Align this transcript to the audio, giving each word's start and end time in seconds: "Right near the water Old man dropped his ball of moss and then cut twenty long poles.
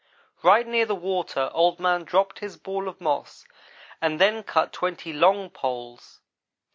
"Right 0.41 0.65
near 0.65 0.87
the 0.87 0.95
water 0.95 1.51
Old 1.53 1.79
man 1.79 2.05
dropped 2.05 2.39
his 2.39 2.57
ball 2.57 2.87
of 2.87 2.99
moss 2.99 3.45
and 4.01 4.19
then 4.19 4.41
cut 4.41 4.73
twenty 4.73 5.13
long 5.13 5.51
poles. 5.51 6.21